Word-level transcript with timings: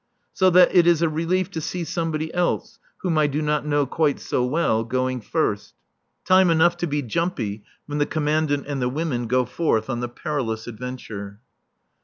So 0.33 0.49
that 0.49 0.73
it 0.73 0.87
is 0.87 1.03
a 1.03 1.09
relief 1.09 1.51
to 1.51 1.61
see 1.61 1.83
somebody 1.83 2.33
else 2.33 2.79
(whom 3.01 3.19
I 3.19 3.27
do 3.27 3.39
not 3.39 3.67
know 3.67 3.85
quite 3.85 4.19
so 4.19 4.43
well) 4.43 4.83
going 4.83 5.21
first. 5.21 5.75
Time 6.25 6.49
enough 6.49 6.75
to 6.77 6.87
be 6.87 7.03
jumpy 7.03 7.63
when 7.85 7.99
the 7.99 8.07
Commandant 8.07 8.65
and 8.65 8.81
the 8.81 8.89
women 8.89 9.27
go 9.27 9.45
forth 9.45 9.91
on 9.91 9.99
the 9.99 10.09
perilous 10.09 10.65
adventure. 10.65 11.39